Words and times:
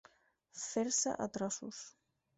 Fer-se 0.61 1.15
a 1.27 1.31
trossos. 1.37 1.83